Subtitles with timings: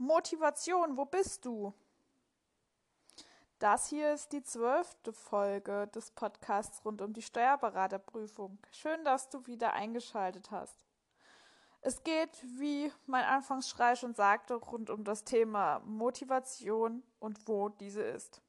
[0.00, 1.74] Motivation, wo bist du?
[3.58, 8.58] Das hier ist die zwölfte Folge des Podcasts rund um die Steuerberaterprüfung.
[8.70, 10.86] Schön, dass du wieder eingeschaltet hast.
[11.82, 18.00] Es geht, wie mein Anfangsschrei schon sagte, rund um das Thema Motivation und wo diese
[18.00, 18.40] ist.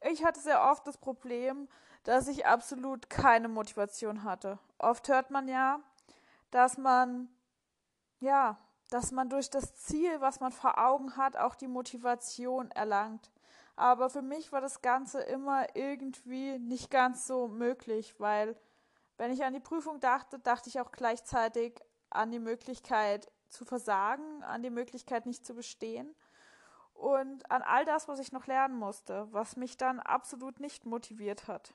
[0.00, 1.68] Ich hatte sehr oft das Problem,
[2.02, 4.58] dass ich absolut keine Motivation hatte.
[4.78, 5.78] Oft hört man ja,
[6.50, 7.28] dass man
[8.18, 8.58] ja
[8.94, 13.32] dass man durch das Ziel, was man vor Augen hat, auch die Motivation erlangt.
[13.74, 18.56] Aber für mich war das Ganze immer irgendwie nicht ganz so möglich, weil
[19.16, 24.44] wenn ich an die Prüfung dachte, dachte ich auch gleichzeitig an die Möglichkeit zu versagen,
[24.44, 26.14] an die Möglichkeit nicht zu bestehen
[26.92, 31.48] und an all das, was ich noch lernen musste, was mich dann absolut nicht motiviert
[31.48, 31.74] hat.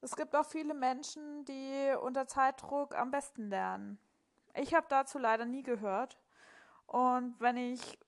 [0.00, 3.98] Es gibt auch viele Menschen, die unter Zeitdruck am besten lernen.
[4.54, 6.18] Ich habe dazu leider nie gehört.
[6.86, 7.98] Und wenn ich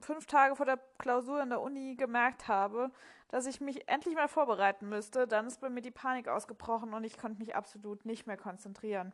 [0.00, 2.90] fünf Tage vor der Klausur in der Uni gemerkt habe,
[3.28, 7.04] dass ich mich endlich mal vorbereiten müsste, dann ist bei mir die Panik ausgebrochen und
[7.04, 9.12] ich konnte mich absolut nicht mehr konzentrieren.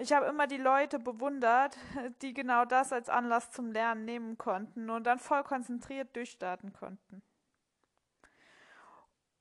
[0.00, 1.76] Ich habe immer die Leute bewundert,
[2.22, 7.22] die genau das als Anlass zum Lernen nehmen konnten und dann voll konzentriert durchstarten konnten.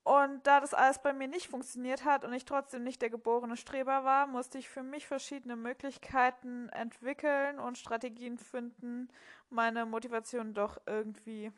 [0.07, 3.57] Und da das alles bei mir nicht funktioniert hat und ich trotzdem nicht der geborene
[3.57, 9.09] Streber war, musste ich für mich verschiedene Möglichkeiten entwickeln und Strategien finden,
[9.49, 11.51] meine Motivation doch irgendwie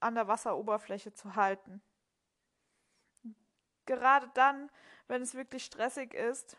[0.00, 1.80] an der Wasseroberfläche zu halten.
[3.86, 4.68] Gerade dann,
[5.06, 6.56] wenn es wirklich stressig ist,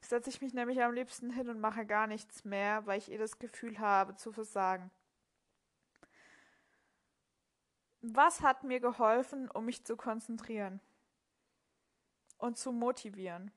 [0.00, 3.18] setze ich mich nämlich am liebsten hin und mache gar nichts mehr, weil ich eh
[3.18, 4.90] das Gefühl habe zu versagen.
[8.08, 10.80] Was hat mir geholfen, um mich zu konzentrieren
[12.38, 13.50] und zu motivieren?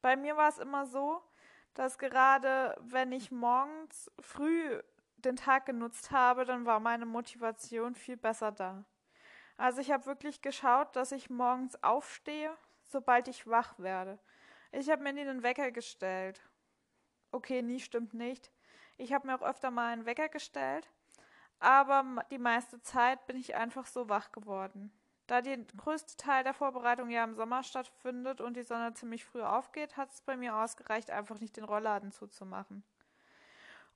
[0.00, 1.20] Bei mir war es immer so,
[1.74, 4.80] dass gerade wenn ich morgens früh
[5.16, 8.84] den Tag genutzt habe, dann war meine Motivation viel besser da.
[9.56, 14.20] Also ich habe wirklich geschaut, dass ich morgens aufstehe, sobald ich wach werde.
[14.70, 16.48] Ich habe mir nie einen Wecker gestellt.
[17.32, 18.52] Okay, nie stimmt nicht.
[18.98, 20.88] Ich habe mir auch öfter mal einen Wecker gestellt
[21.58, 24.92] aber die meiste Zeit bin ich einfach so wach geworden.
[25.26, 29.42] Da der größte Teil der Vorbereitung ja im Sommer stattfindet und die Sonne ziemlich früh
[29.42, 32.84] aufgeht, hat es bei mir ausgereicht, einfach nicht den Rollladen zuzumachen.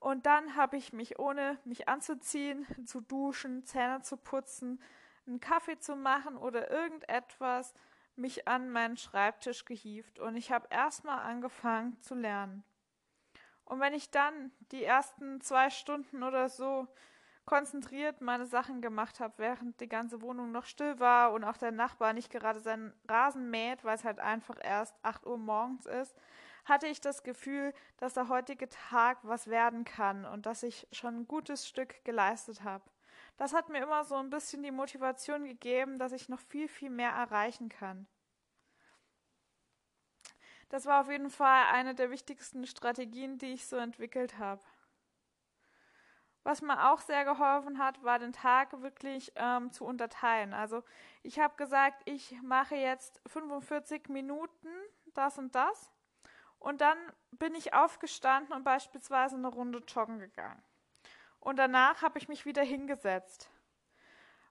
[0.00, 4.82] Und dann habe ich mich, ohne mich anzuziehen, zu duschen, Zähne zu putzen,
[5.26, 7.74] einen Kaffee zu machen oder irgendetwas,
[8.16, 12.64] mich an meinen Schreibtisch gehievt und ich habe erstmal angefangen zu lernen.
[13.64, 16.88] Und wenn ich dann die ersten zwei Stunden oder so
[17.44, 21.72] konzentriert meine Sachen gemacht habe, während die ganze Wohnung noch still war und auch der
[21.72, 26.14] Nachbar nicht gerade seinen Rasen mäht, weil es halt einfach erst 8 Uhr morgens ist,
[26.64, 31.20] hatte ich das Gefühl, dass der heutige Tag was werden kann und dass ich schon
[31.20, 32.84] ein gutes Stück geleistet habe.
[33.36, 36.90] Das hat mir immer so ein bisschen die Motivation gegeben, dass ich noch viel, viel
[36.90, 38.06] mehr erreichen kann.
[40.68, 44.62] Das war auf jeden Fall eine der wichtigsten Strategien, die ich so entwickelt habe.
[46.42, 50.54] Was mir auch sehr geholfen hat, war den Tag wirklich ähm, zu unterteilen.
[50.54, 50.82] Also
[51.22, 54.68] ich habe gesagt, ich mache jetzt 45 Minuten
[55.12, 55.90] das und das.
[56.58, 56.96] Und dann
[57.32, 60.62] bin ich aufgestanden und beispielsweise eine Runde joggen gegangen.
[61.40, 63.50] Und danach habe ich mich wieder hingesetzt.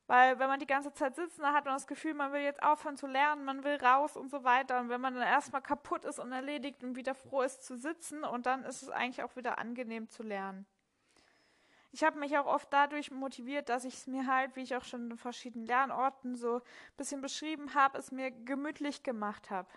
[0.06, 2.64] Weil wenn man die ganze Zeit sitzt, dann hat man das Gefühl, man will jetzt
[2.64, 4.80] aufhören zu lernen, man will raus und so weiter.
[4.80, 8.24] Und wenn man dann erstmal kaputt ist und erledigt und wieder froh ist zu sitzen,
[8.24, 10.68] und dann ist es eigentlich auch wieder angenehm zu lernen
[11.92, 14.84] ich habe mich auch oft dadurch motiviert, dass ich es mir halt, wie ich auch
[14.84, 16.62] schon in verschiedenen Lernorten so ein
[16.98, 19.68] bisschen beschrieben habe, es mir gemütlich gemacht habe.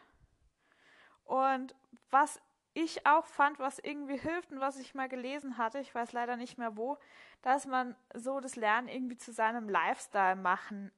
[1.24, 1.74] Und
[2.10, 2.40] was
[2.74, 6.36] ich auch fand, was irgendwie hilft und was ich mal gelesen hatte, ich weiß leider
[6.36, 6.98] nicht mehr wo,
[7.42, 10.90] dass man so das Lernen irgendwie zu seinem Lifestyle machen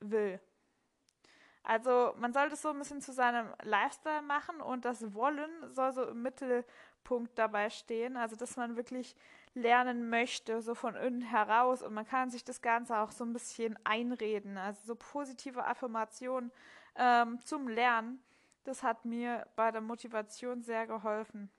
[0.00, 0.40] will.
[1.62, 5.92] Also man sollte es so ein bisschen zu seinem Lifestyle machen und das Wollen soll
[5.92, 8.16] so im Mittelpunkt dabei stehen.
[8.16, 9.16] Also dass man wirklich
[9.54, 11.82] lernen möchte, so von innen heraus.
[11.82, 14.58] Und man kann sich das Ganze auch so ein bisschen einreden.
[14.58, 16.52] Also so positive Affirmationen
[16.96, 18.22] ähm, zum Lernen.
[18.64, 21.50] Das hat mir bei der Motivation sehr geholfen.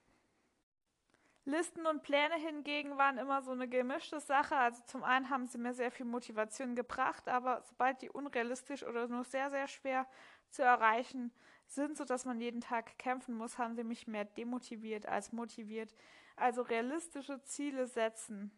[1.48, 4.56] Listen und Pläne hingegen waren immer so eine gemischte Sache.
[4.56, 9.06] Also zum einen haben sie mir sehr viel Motivation gebracht, aber sobald die unrealistisch oder
[9.06, 10.06] nur sehr, sehr schwer
[10.50, 11.32] zu erreichen
[11.68, 15.94] sind, sodass man jeden Tag kämpfen muss, haben sie mich mehr demotiviert als motiviert.
[16.36, 18.50] Also realistische Ziele setzen,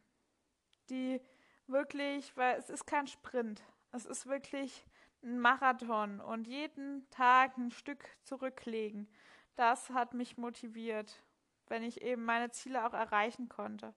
[0.90, 1.20] die
[1.66, 4.84] wirklich, weil es ist kein Sprint, es ist wirklich
[5.22, 9.08] ein Marathon und jeden Tag ein Stück zurücklegen.
[9.56, 11.22] Das hat mich motiviert,
[11.68, 13.94] wenn ich eben meine Ziele auch erreichen konnte.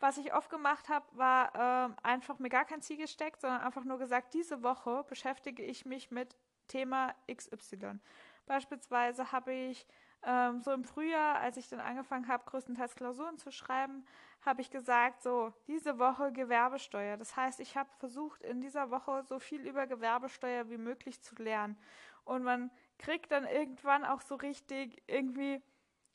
[0.00, 3.84] Was ich oft gemacht habe, war ähm, einfach mir gar kein Ziel gesteckt, sondern einfach
[3.84, 8.00] nur gesagt, diese Woche beschäftige ich mich mit Thema XY.
[8.46, 9.86] Beispielsweise habe ich
[10.24, 14.04] ähm, so im Frühjahr, als ich dann angefangen habe, größtenteils Klausuren zu schreiben,
[14.44, 17.16] habe ich gesagt, so, diese Woche Gewerbesteuer.
[17.16, 21.34] Das heißt, ich habe versucht, in dieser Woche so viel über Gewerbesteuer wie möglich zu
[21.36, 21.76] lernen.
[22.24, 25.60] Und man kriegt dann irgendwann auch so richtig, irgendwie,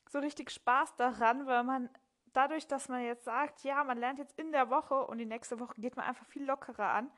[0.08, 1.90] so richtig Spaß daran, weil man
[2.32, 5.60] dadurch, dass man jetzt sagt, ja, man lernt jetzt in der Woche und die nächste
[5.60, 7.10] Woche geht man einfach viel lockerer an.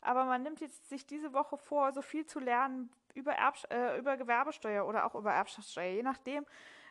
[0.00, 3.98] Aber man nimmt jetzt sich diese Woche vor, so viel zu lernen über, Erbsch äh,
[3.98, 6.46] über Gewerbesteuer oder auch über Erbschaftssteuer, je nachdem.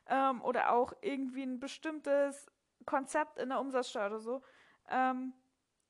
[0.07, 2.47] Ähm, oder auch irgendwie ein bestimmtes
[2.85, 4.41] Konzept in der Umsatzsteuer oder so,
[4.89, 5.33] ähm,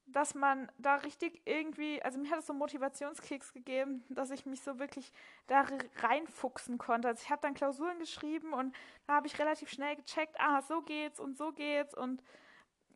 [0.08, 4.46] dass man da richtig irgendwie, also mir hat es so einen Motivationskeks gegeben, dass ich
[4.46, 5.12] mich so wirklich
[5.48, 5.66] da
[5.98, 7.10] reinfuchsen konnte.
[7.10, 8.74] Also ich habe dann Klausuren geschrieben und
[9.06, 12.24] da habe ich relativ schnell gecheckt, ah, so geht's und so geht's und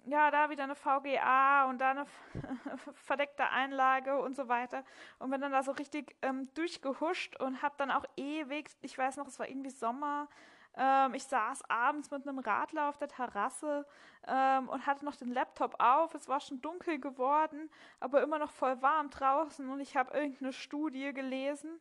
[0.05, 2.05] ja, da wieder eine VGA und da eine
[2.93, 4.83] verdeckte Einlage und so weiter.
[5.19, 9.17] Und bin dann da so richtig ähm, durchgehuscht und habe dann auch ewig, ich weiß
[9.17, 10.27] noch, es war irgendwie Sommer,
[10.75, 13.85] ähm, ich saß abends mit einem Radler auf der Terrasse
[14.27, 16.15] ähm, und hatte noch den Laptop auf.
[16.15, 17.69] Es war schon dunkel geworden,
[17.99, 19.69] aber immer noch voll warm draußen.
[19.69, 21.79] Und ich habe irgendeine Studie gelesen,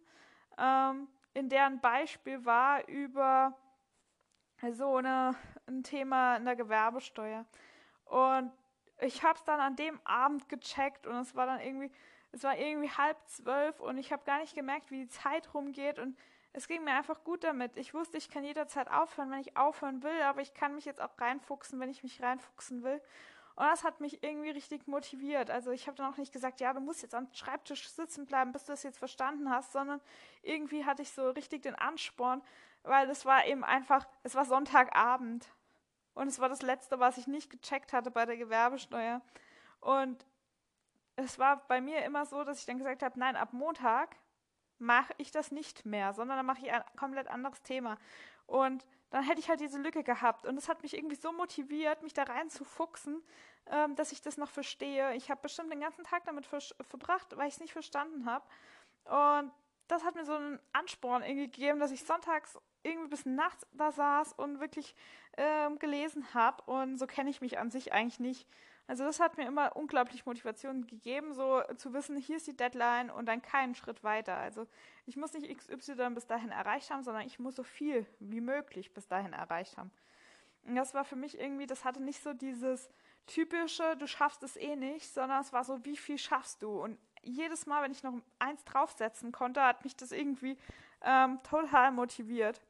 [0.59, 3.57] ähm, in der ein Beispiel war über
[4.73, 5.35] so eine,
[5.67, 7.47] ein Thema in der Gewerbesteuer.
[8.11, 8.53] Und
[9.01, 11.91] ich habe es dann an dem Abend gecheckt und es war dann irgendwie,
[12.33, 15.99] es war irgendwie halb zwölf und ich habe gar nicht gemerkt, wie die Zeit rumgeht
[15.99, 16.19] und
[16.53, 17.77] es ging mir einfach gut damit.
[17.77, 21.01] Ich wusste, ich kann jederzeit aufhören, wenn ich aufhören will, aber ich kann mich jetzt
[21.01, 23.01] auch reinfuchsen, wenn ich mich reinfuchsen will.
[23.55, 25.51] Und das hat mich irgendwie richtig motiviert.
[25.51, 28.51] Also ich habe dann auch nicht gesagt, ja, du musst jetzt am Schreibtisch sitzen bleiben,
[28.51, 30.01] bis du das jetzt verstanden hast, sondern
[30.43, 32.43] irgendwie hatte ich so richtig den Ansporn,
[32.83, 35.47] weil es war eben einfach, es war Sonntagabend.
[36.15, 39.23] Und es war das Letzte, was ich nicht gecheckt hatte bei der Gewerbesteuer.
[39.81, 40.27] Und
[41.17, 44.17] es war bei mir immer so, dass ich dann gesagt habe, nein, ab Montag
[44.79, 47.99] mache ich das nicht mehr, sondern dann mache ich ein komplett anderes Thema.
[48.47, 50.47] Und dann hätte ich halt diese Lücke gehabt.
[50.47, 53.23] Und es hat mich irgendwie so motiviert, mich da reinzufuchsen,
[53.67, 55.15] ähm, dass ich das noch verstehe.
[55.15, 58.45] Ich habe bestimmt den ganzen Tag damit ver verbracht, weil ich es nicht verstanden habe.
[59.05, 59.53] Und
[59.89, 63.93] das hat mir so einen Ansporn irgendwie gegeben, dass ich sonntags irgendwie bis nachts da
[63.93, 64.95] saß und wirklich
[65.37, 66.63] ähm, gelesen habe.
[66.71, 68.49] Und so kenne ich mich an sich eigentlich nicht.
[68.87, 73.11] Also das hat mir immer unglaublich Motivation gegeben, so zu wissen, hier ist die Deadline
[73.11, 74.37] und dann keinen Schritt weiter.
[74.37, 74.67] Also
[75.07, 78.93] ich muss nicht XY bis dahin erreicht haben, sondern ich muss so viel wie möglich
[78.93, 79.93] bis dahin erreicht haben.
[80.65, 82.91] Und das war für mich irgendwie, das hatte nicht so dieses
[83.27, 86.83] typische, du schaffst es eh nicht, sondern es war so, wie viel schaffst du?
[86.83, 90.59] Und jedes Mal, wenn ich noch eins draufsetzen konnte, hat mich das irgendwie
[91.03, 92.61] ähm, total motiviert.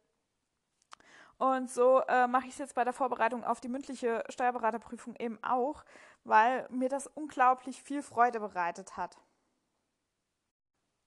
[1.41, 5.43] Und so äh, mache ich es jetzt bei der Vorbereitung auf die mündliche Steuerberaterprüfung eben
[5.43, 5.87] auch,
[6.23, 9.17] weil mir das unglaublich viel Freude bereitet hat.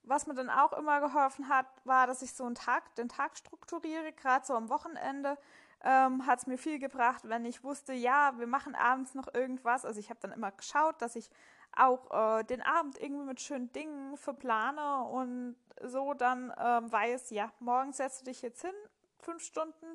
[0.02, 3.36] Was mir dann auch immer geholfen hat, war, dass ich so einen Tag, den Tag
[3.36, 5.38] strukturiere, gerade so am Wochenende.
[5.84, 9.84] Ähm, hat es mir viel gebracht, wenn ich wusste, ja, wir machen abends noch irgendwas.
[9.84, 11.30] Also ich habe dann immer geschaut, dass ich
[11.76, 17.52] auch äh, den Abend irgendwie mit schönen Dingen verplane und so dann ähm, weiß, ja,
[17.60, 18.74] morgen setzt du dich jetzt hin,
[19.20, 19.86] fünf Stunden,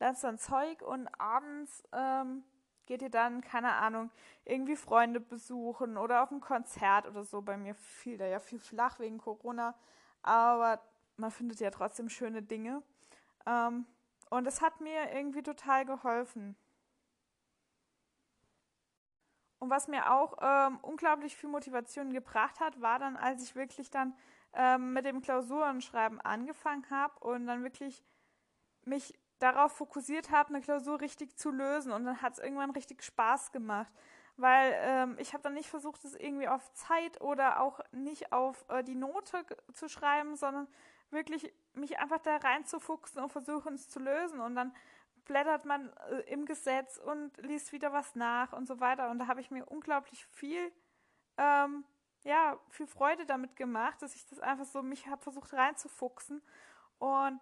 [0.00, 2.44] lernst dann Zeug und abends ähm,
[2.86, 4.10] geht ihr dann, keine Ahnung,
[4.44, 7.42] irgendwie Freunde besuchen oder auf ein Konzert oder so.
[7.42, 9.74] Bei mir fiel da ja viel flach wegen Corona,
[10.22, 10.80] aber
[11.16, 12.82] man findet ja trotzdem schöne Dinge.
[13.46, 13.86] Ähm,
[14.30, 16.56] und es hat mir irgendwie total geholfen.
[19.58, 23.90] Und was mir auch ähm, unglaublich viel Motivation gebracht hat, war dann, als ich wirklich
[23.90, 24.16] dann
[24.52, 28.04] ähm, mit dem Klausurenschreiben angefangen habe und dann wirklich
[28.84, 31.92] mich darauf fokussiert habe, eine Klausur richtig zu lösen.
[31.92, 33.92] Und dann hat es irgendwann richtig Spaß gemacht.
[34.36, 38.64] Weil ähm, ich habe dann nicht versucht, es irgendwie auf Zeit oder auch nicht auf
[38.68, 40.68] äh, die Note zu schreiben, sondern
[41.10, 44.38] wirklich mich einfach da reinzufuchsen und versuchen, es zu lösen.
[44.40, 44.72] Und dann
[45.24, 49.10] blättert man äh, im Gesetz und liest wieder was nach und so weiter.
[49.10, 50.72] Und da habe ich mir unglaublich viel,
[51.36, 51.84] ähm,
[52.24, 56.42] ja, viel Freude damit gemacht, dass ich das einfach so mich habe versucht reinzufuchsen.
[56.98, 57.40] Und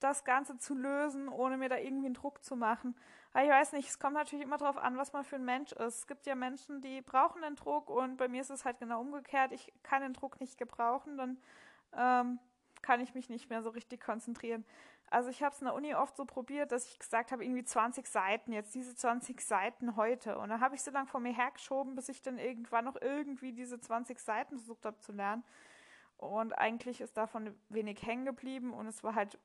[0.00, 2.94] das Ganze zu lösen, ohne mir da irgendwie einen Druck zu machen.
[3.32, 5.72] Aber ich weiß nicht, es kommt natürlich immer darauf an, was man für ein Mensch
[5.72, 5.98] ist.
[5.98, 9.00] Es gibt ja Menschen, die brauchen den Druck und bei mir ist es halt genau
[9.00, 9.52] umgekehrt.
[9.52, 11.38] Ich kann den Druck nicht gebrauchen, dann
[11.96, 12.38] ähm,
[12.82, 14.64] kann ich mich nicht mehr so richtig konzentrieren.
[15.10, 17.64] Also ich habe es in der Uni oft so probiert, dass ich gesagt habe, irgendwie
[17.64, 20.38] 20 Seiten, jetzt diese 20 Seiten heute.
[20.38, 23.52] Und dann habe ich so lange vor mir hergeschoben, bis ich dann irgendwann noch irgendwie
[23.52, 25.44] diese 20 Seiten versucht habe zu lernen.
[26.18, 29.38] Und eigentlich ist davon wenig hängen geblieben und es war halt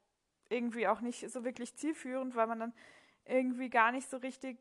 [0.53, 2.73] irgendwie auch nicht so wirklich zielführend, weil man dann
[3.25, 4.57] irgendwie gar nicht so richtig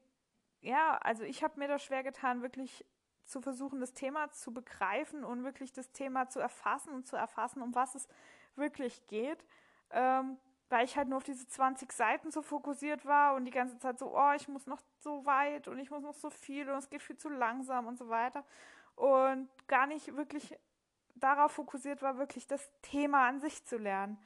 [0.62, 2.84] ja, also ich habe mir da schwer getan, wirklich
[3.26, 7.62] zu versuchen, das Thema zu begreifen und wirklich das Thema zu erfassen und zu erfassen,
[7.62, 8.08] um was es
[8.56, 9.44] wirklich geht.
[9.90, 13.78] Ähm, weil ich halt nur auf diese 20 Seiten so fokussiert war und die ganze
[13.78, 16.78] Zeit so, oh, ich muss noch so weit und ich muss noch so viel und
[16.78, 18.44] es geht viel zu langsam und so weiter.
[18.94, 20.56] Und gar nicht wirklich
[21.14, 24.18] darauf fokussiert war, wirklich das Thema an sich zu lernen.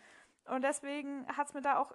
[0.48, 1.92] Und deswegen hat es mir da auch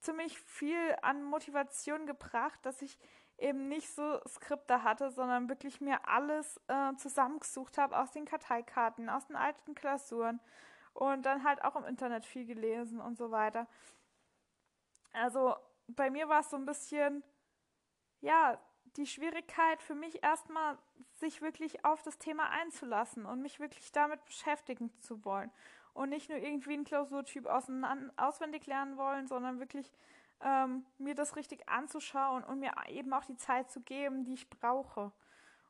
[0.00, 2.98] ziemlich viel an Motivation gebracht, dass ich
[3.38, 9.08] eben nicht so Skripte hatte, sondern wirklich mir alles äh, zusammengesucht habe aus den Karteikarten,
[9.08, 10.40] aus den alten Klausuren
[10.92, 13.66] und dann halt auch im Internet viel gelesen und so weiter.
[15.12, 15.56] Also
[15.88, 17.24] bei mir war es so ein bisschen,
[18.20, 18.58] ja,
[18.96, 20.78] die Schwierigkeit für mich erstmal,
[21.20, 25.50] sich wirklich auf das Thema einzulassen und mich wirklich damit beschäftigen zu wollen.
[25.92, 29.90] Und nicht nur irgendwie einen Klausurtyp auswendig lernen wollen, sondern wirklich
[30.40, 34.48] ähm, mir das richtig anzuschauen und mir eben auch die Zeit zu geben, die ich
[34.48, 35.12] brauche.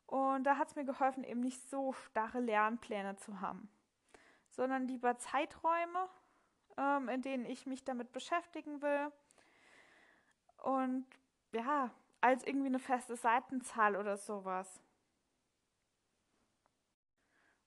[0.07, 3.69] Und da hat es mir geholfen, eben nicht so starre Lernpläne zu haben,
[4.51, 6.09] sondern lieber Zeiträume,
[6.77, 9.13] ähm, in denen ich mich damit beschäftigen will.
[10.63, 11.07] Und
[11.53, 11.91] ja,
[12.21, 14.81] als irgendwie eine feste Seitenzahl oder sowas.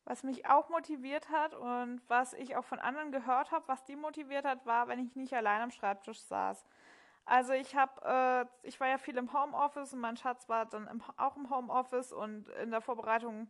[0.05, 3.95] Was mich auch motiviert hat und was ich auch von anderen gehört habe, was die
[3.95, 6.65] motiviert hat, war, wenn ich nicht allein am Schreibtisch saß.
[7.25, 8.01] Also ich habe,
[8.63, 11.49] äh, ich war ja viel im Homeoffice und mein Schatz war dann im, auch im
[11.49, 13.49] Homeoffice und in der Vorbereitung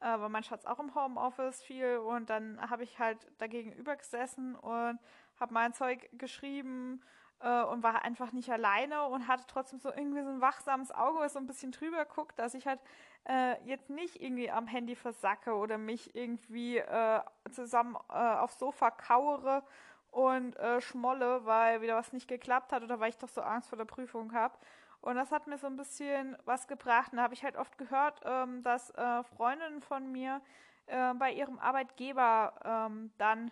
[0.00, 4.54] äh, war mein Schatz auch im Homeoffice viel und dann habe ich halt dagegen übergesessen
[4.56, 4.98] und
[5.40, 7.02] habe mein Zeug geschrieben
[7.40, 11.20] äh, und war einfach nicht alleine und hatte trotzdem so irgendwie so ein wachsames Auge,
[11.20, 12.80] was so ein bisschen drüber guckt, dass ich halt
[13.28, 18.90] äh, jetzt nicht irgendwie am Handy versacke oder mich irgendwie äh, zusammen äh, aufs Sofa
[18.90, 19.62] kauere
[20.10, 23.68] und äh, schmolle, weil wieder was nicht geklappt hat oder weil ich doch so Angst
[23.68, 24.56] vor der Prüfung habe.
[25.00, 27.12] Und das hat mir so ein bisschen was gebracht.
[27.12, 30.40] Und da habe ich halt oft gehört, ähm, dass äh, Freundinnen von mir
[30.86, 33.50] äh, bei ihrem Arbeitgeber ähm, dann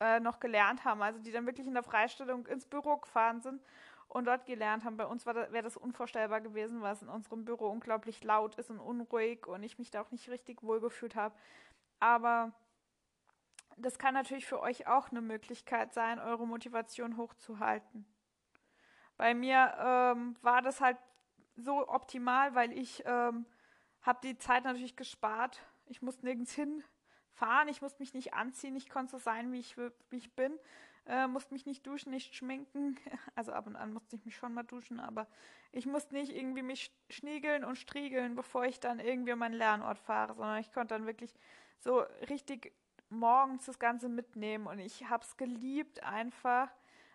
[0.00, 1.02] äh, noch gelernt haben.
[1.02, 3.62] Also die dann wirklich in der Freistellung ins Büro gefahren sind
[4.14, 4.96] und dort gelernt haben.
[4.96, 8.78] Bei uns wäre das unvorstellbar gewesen, weil es in unserem Büro unglaublich laut ist und
[8.78, 11.34] unruhig und ich mich da auch nicht richtig wohlgefühlt habe.
[11.98, 12.52] Aber
[13.76, 18.06] das kann natürlich für euch auch eine Möglichkeit sein, eure Motivation hochzuhalten.
[19.16, 20.96] Bei mir ähm, war das halt
[21.56, 23.46] so optimal, weil ich ähm,
[24.02, 25.60] habe die Zeit natürlich gespart.
[25.86, 29.76] Ich musste nirgends hinfahren, ich musste mich nicht anziehen, ich konnte so sein, wie ich,
[29.76, 30.56] wie ich bin.
[31.06, 32.96] Äh, musste mich nicht duschen, nicht schminken.
[33.34, 35.26] Also ab und an musste ich mich schon mal duschen, aber
[35.72, 39.98] ich musste nicht irgendwie mich schniegeln und striegeln, bevor ich dann irgendwie an meinen Lernort
[39.98, 41.34] fahre, sondern ich konnte dann wirklich
[41.80, 42.72] so richtig
[43.10, 46.70] morgens das Ganze mitnehmen und ich habe es geliebt einfach,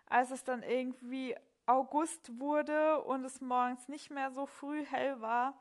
[0.07, 5.59] als es dann irgendwie August wurde und es morgens nicht mehr so früh hell war,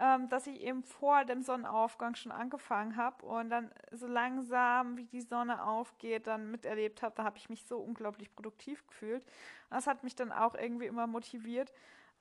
[0.00, 5.04] ähm, dass ich eben vor dem Sonnenaufgang schon angefangen habe und dann so langsam, wie
[5.04, 7.14] die Sonne aufgeht, dann miterlebt habe.
[7.14, 9.22] Da habe ich mich so unglaublich produktiv gefühlt.
[9.68, 11.70] Das hat mich dann auch irgendwie immer motiviert,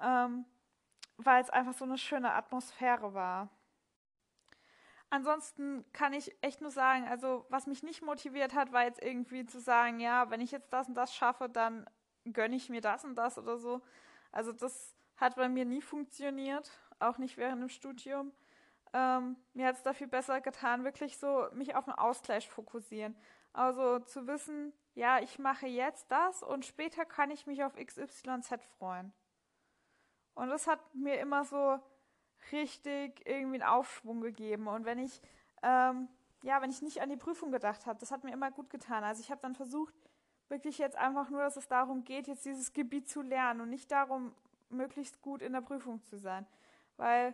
[0.01, 0.45] ähm,
[1.15, 3.48] weil es einfach so eine schöne Atmosphäre war.
[5.09, 9.45] Ansonsten kann ich echt nur sagen, also was mich nicht motiviert hat, war jetzt irgendwie
[9.45, 11.89] zu sagen, ja, wenn ich jetzt das und das schaffe, dann
[12.25, 13.81] gönne ich mir das und das oder so.
[14.33, 16.69] Also das hat bei mir nie funktioniert,
[17.00, 18.32] auch nicht während dem Studium.
[18.94, 23.15] Ähm, mir hat es da viel besser getan, wirklich so mich auf den Ausgleich fokussieren.
[23.53, 28.65] Also zu wissen, ja, ich mache jetzt das und später kann ich mich auf XYZ
[28.77, 29.13] freuen.
[30.34, 31.79] Und das hat mir immer so
[32.51, 34.68] richtig irgendwie einen Aufschwung gegeben.
[34.68, 35.22] Und wenn ich,
[35.63, 36.08] ähm,
[36.44, 39.03] ja, wenn ich nicht an die Prüfung gedacht habe, das hat mir immer gut getan.
[39.03, 39.94] Also ich habe dann versucht,
[40.48, 43.91] wirklich jetzt einfach nur, dass es darum geht, jetzt dieses Gebiet zu lernen und nicht
[43.91, 44.34] darum,
[44.70, 46.46] möglichst gut in der Prüfung zu sein.
[47.00, 47.34] Weil,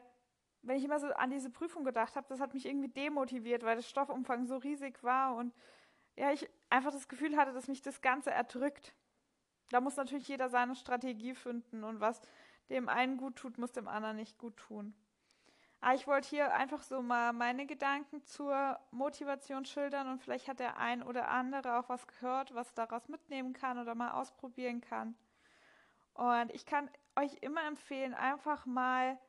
[0.61, 3.75] wenn ich immer so an diese Prüfung gedacht habe, das hat mich irgendwie demotiviert, weil
[3.75, 5.53] das Stoffumfang so riesig war und
[6.15, 8.93] ja, ich einfach das Gefühl hatte, dass mich das Ganze erdrückt.
[9.69, 12.21] Da muss natürlich jeder seine Strategie finden und was
[12.69, 14.93] dem einen gut tut, muss dem anderen nicht gut tun.
[15.81, 20.47] Aber ah, ich wollte hier einfach so mal meine Gedanken zur Motivation schildern und vielleicht
[20.47, 24.81] hat der ein oder andere auch was gehört, was daraus mitnehmen kann oder mal ausprobieren
[24.81, 25.15] kann.
[26.13, 29.19] Und ich kann euch immer empfehlen, einfach mal,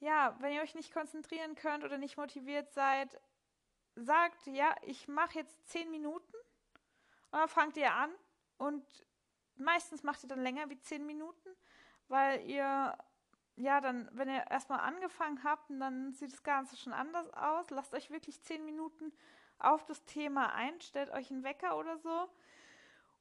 [0.00, 3.20] ja, wenn ihr euch nicht konzentrieren könnt oder nicht motiviert seid,
[3.94, 6.34] sagt, ja, ich mache jetzt zehn Minuten
[7.30, 8.10] und dann fangt ihr an
[8.58, 8.84] und
[9.56, 11.50] meistens macht ihr dann länger wie zehn Minuten
[12.08, 12.96] weil ihr,
[13.56, 17.70] ja, dann, wenn ihr erstmal angefangen habt, dann sieht das Ganze schon anders aus.
[17.70, 19.12] Lasst euch wirklich zehn Minuten
[19.58, 22.28] auf das Thema ein, stellt euch einen Wecker oder so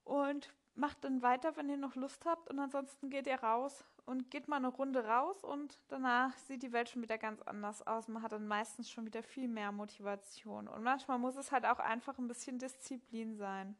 [0.04, 2.50] und macht dann weiter, wenn ihr noch Lust habt.
[2.50, 6.74] Und ansonsten geht ihr raus und geht mal eine Runde raus und danach sieht die
[6.74, 8.08] Welt schon wieder ganz anders aus.
[8.08, 10.68] Man hat dann meistens schon wieder viel mehr Motivation.
[10.68, 13.78] Und manchmal muss es halt auch einfach ein bisschen Disziplin sein.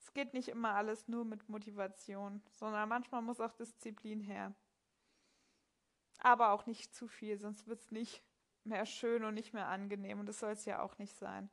[0.00, 4.52] Es geht nicht immer alles nur mit Motivation, sondern manchmal muss auch Disziplin her.
[6.18, 8.24] Aber auch nicht zu viel, sonst wird es nicht
[8.64, 11.50] mehr schön und nicht mehr angenehm und das soll es ja auch nicht sein.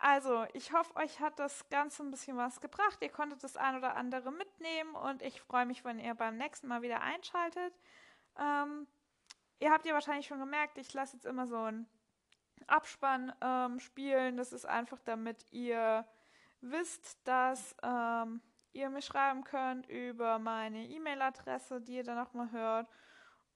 [0.00, 2.98] Also, ich hoffe, euch hat das Ganze ein bisschen was gebracht.
[3.00, 6.68] Ihr konntet das ein oder andere mitnehmen und ich freue mich, wenn ihr beim nächsten
[6.68, 7.74] Mal wieder einschaltet.
[8.38, 8.86] Ähm,
[9.58, 11.88] ihr habt ja wahrscheinlich schon gemerkt, ich lasse jetzt immer so einen
[12.66, 14.36] Abspann ähm, spielen.
[14.36, 16.06] Das ist einfach, damit ihr
[16.60, 18.40] wisst, dass ähm,
[18.72, 22.88] ihr mir schreiben könnt über meine E-Mail-Adresse, die ihr dann nochmal hört.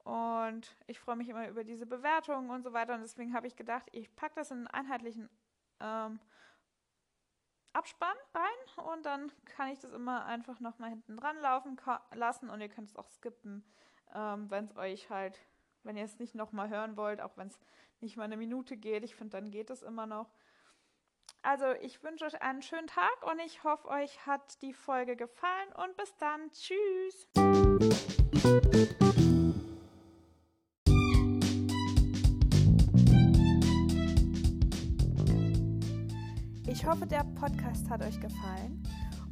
[0.04, 2.94] Und ich freue mich immer über diese Bewertungen und so weiter.
[2.94, 5.28] Und deswegen habe ich gedacht, ich packe das in einen einheitlichen
[5.80, 6.20] ähm,
[7.72, 11.80] Abspann rein und dann kann ich das immer einfach nochmal hinten dran laufen
[12.14, 13.64] lassen und ihr könnt es auch skippen,
[14.14, 15.38] ähm, wenn es euch halt,
[15.84, 17.60] wenn ihr es nicht nochmal hören wollt, auch wenn es
[18.00, 19.04] nicht mal eine Minute geht.
[19.04, 20.30] Ich finde, dann geht es immer noch.
[21.42, 25.72] Also ich wünsche euch einen schönen Tag und ich hoffe, euch hat die Folge gefallen
[25.75, 26.50] und bis dann.
[26.50, 27.30] Tschüss.
[36.80, 38.82] Ich hoffe, der Podcast hat euch gefallen.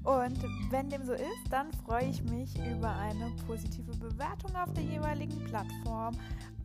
[0.05, 0.39] Und
[0.69, 5.43] wenn dem so ist, dann freue ich mich über eine positive Bewertung auf der jeweiligen
[5.47, 6.15] Plattform,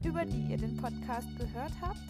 [0.04, 2.04] über die ihr den Podcast gehört habt.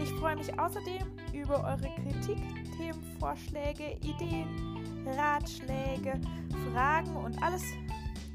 [0.00, 1.02] Ich freue mich außerdem
[1.32, 2.38] über eure Kritik,
[2.76, 4.46] Themenvorschläge, Ideen,
[5.04, 6.20] Ratschläge,
[6.72, 7.64] Fragen und alles,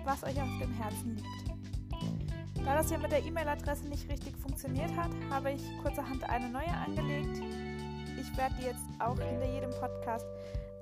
[0.03, 2.65] was euch auf dem Herzen liegt.
[2.65, 6.73] Da das ja mit der E-Mail-Adresse nicht richtig funktioniert hat, habe ich kurzerhand eine neue
[6.73, 7.41] angelegt
[8.17, 10.25] ich werde die jetzt auch hinter jedem Podcast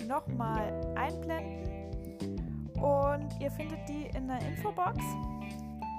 [0.07, 2.71] nochmal einblenden.
[2.81, 4.97] Und ihr findet die in der Infobox.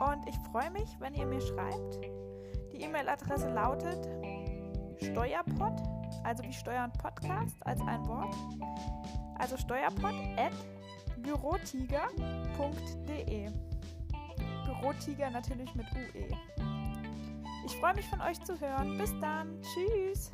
[0.00, 2.00] Und ich freue mich, wenn ihr mir schreibt.
[2.72, 4.08] Die E-Mail-Adresse lautet
[5.02, 5.72] steuerpod,
[6.24, 8.34] also wie Steuern Podcast als ein Wort.
[9.38, 10.52] Also steuerpod at
[11.18, 13.50] bürotiger.de.
[14.64, 16.28] Bürotiger natürlich mit UE.
[17.64, 18.96] Ich freue mich von euch zu hören.
[18.96, 19.60] Bis dann.
[19.62, 20.30] Tschüss.